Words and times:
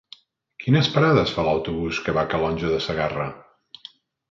Quines 0.63 0.89
parades 0.93 1.33
fa 1.35 1.45
l'autobús 1.49 2.01
que 2.07 2.17
va 2.17 2.23
a 2.25 2.33
Calonge 2.33 2.73
de 2.75 2.83
Segarra? 2.89 3.31